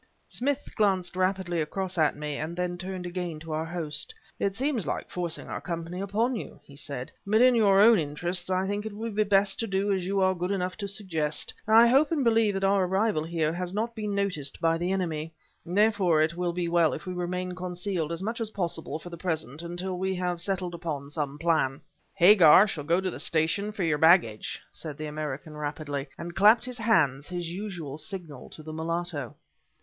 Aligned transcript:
Smith 0.27 0.67
glanced 0.75 1.15
rapidly 1.15 1.61
across 1.61 1.95
at 1.95 2.17
me, 2.17 2.43
then 2.55 2.75
turned 2.75 3.05
again 3.05 3.39
to 3.39 3.51
our 3.51 3.67
host. 3.67 4.15
"It 4.39 4.55
seems 4.55 4.87
like 4.87 5.11
forcing 5.11 5.47
our 5.47 5.61
company 5.61 6.01
upon 6.01 6.33
you," 6.33 6.59
he 6.63 6.75
said, 6.75 7.11
"but 7.27 7.39
in 7.39 7.53
your 7.53 7.79
own 7.79 7.99
interests 7.99 8.49
I 8.49 8.65
think 8.65 8.83
it 8.83 8.97
will 8.97 9.11
be 9.11 9.23
best 9.23 9.59
to 9.59 9.67
do 9.67 9.91
as 9.93 10.07
you 10.07 10.19
are 10.19 10.33
good 10.33 10.49
enough 10.49 10.75
to 10.77 10.87
suggest. 10.87 11.53
I 11.67 11.85
hope 11.87 12.11
and 12.11 12.23
believe 12.23 12.55
that 12.55 12.63
our 12.63 12.85
arrival 12.85 13.23
here 13.23 13.53
has 13.53 13.75
not 13.75 13.93
been 13.93 14.15
noticed 14.15 14.59
by 14.59 14.75
the 14.79 14.91
enemy; 14.91 15.31
therefore 15.63 16.23
it 16.23 16.35
will 16.35 16.51
be 16.51 16.67
well 16.67 16.93
if 16.93 17.05
we 17.05 17.13
remain 17.13 17.51
concealed 17.53 18.11
as 18.11 18.23
much 18.23 18.41
as 18.41 18.49
possible 18.49 18.97
for 18.97 19.11
the 19.11 19.17
present, 19.17 19.61
until 19.61 19.99
we 19.99 20.15
have 20.15 20.41
settled 20.41 20.73
upon 20.73 21.11
some 21.11 21.37
plan." 21.37 21.79
"Hagar 22.15 22.65
shall 22.65 22.85
go 22.85 23.01
to 23.01 23.11
the 23.11 23.19
station 23.19 23.71
for 23.71 23.83
your 23.83 23.99
baggage," 23.99 24.61
said 24.71 24.97
the 24.97 25.05
American 25.05 25.55
rapidly, 25.55 26.07
and 26.17 26.35
clapped 26.35 26.65
his 26.65 26.79
hands, 26.79 27.27
his 27.27 27.51
usual 27.53 27.99
signal 27.99 28.49
to 28.49 28.63
the 28.63 28.73
mulatto. 28.73 29.35